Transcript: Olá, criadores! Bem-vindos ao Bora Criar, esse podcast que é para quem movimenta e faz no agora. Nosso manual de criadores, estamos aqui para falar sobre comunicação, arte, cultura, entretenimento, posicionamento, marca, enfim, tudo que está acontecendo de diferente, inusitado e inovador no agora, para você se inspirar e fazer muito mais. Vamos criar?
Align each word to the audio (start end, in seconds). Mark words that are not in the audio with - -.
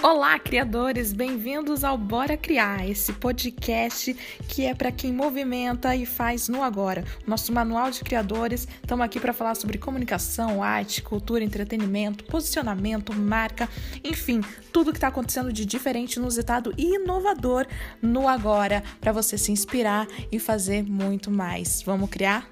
Olá, 0.00 0.38
criadores! 0.38 1.12
Bem-vindos 1.12 1.82
ao 1.82 1.98
Bora 1.98 2.36
Criar, 2.36 2.88
esse 2.88 3.12
podcast 3.14 4.14
que 4.48 4.64
é 4.64 4.72
para 4.72 4.92
quem 4.92 5.12
movimenta 5.12 5.96
e 5.96 6.06
faz 6.06 6.48
no 6.48 6.62
agora. 6.62 7.04
Nosso 7.26 7.52
manual 7.52 7.90
de 7.90 8.04
criadores, 8.04 8.68
estamos 8.80 9.04
aqui 9.04 9.18
para 9.18 9.32
falar 9.32 9.56
sobre 9.56 9.76
comunicação, 9.76 10.62
arte, 10.62 11.02
cultura, 11.02 11.42
entretenimento, 11.42 12.22
posicionamento, 12.26 13.12
marca, 13.12 13.68
enfim, 14.04 14.40
tudo 14.72 14.92
que 14.92 14.98
está 14.98 15.08
acontecendo 15.08 15.52
de 15.52 15.66
diferente, 15.66 16.14
inusitado 16.14 16.72
e 16.78 16.94
inovador 16.94 17.66
no 18.00 18.28
agora, 18.28 18.84
para 19.00 19.10
você 19.10 19.36
se 19.36 19.50
inspirar 19.50 20.06
e 20.30 20.38
fazer 20.38 20.84
muito 20.84 21.28
mais. 21.28 21.82
Vamos 21.82 22.08
criar? 22.08 22.48